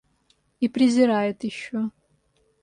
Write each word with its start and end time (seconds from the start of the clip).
И 0.59 0.67
презирает 0.67 1.43
еще. 1.43 1.91